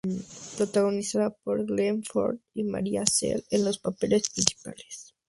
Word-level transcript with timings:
Protagonizada 0.57 1.29
por 1.29 1.63
Glenn 1.63 2.03
Ford 2.03 2.39
y 2.55 2.63
María 2.63 3.03
Schell 3.05 3.43
en 3.51 3.63
los 3.65 3.77
papeles 3.77 4.27
principales. 4.31 5.13